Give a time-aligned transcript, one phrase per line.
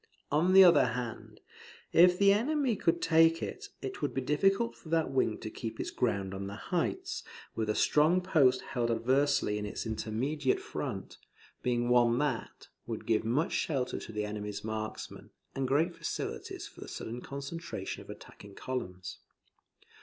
[0.31, 1.41] On the other hand,
[1.93, 5.79] if the enemy could take it, it would be difficult for that wing to keep
[5.79, 7.21] its ground on the heights,
[7.53, 11.19] with a strong post held adversely in its immediate front,
[11.61, 16.81] being one that; would give much shelter to the enemy's marksmen, and great facilities for
[16.81, 19.19] the sudden concentration of attacking columns.